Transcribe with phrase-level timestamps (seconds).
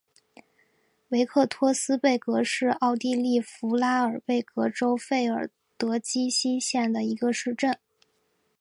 [1.09, 7.77] 维克托斯贝格是奥地利福拉尔贝格州费尔德基希县的一个市镇。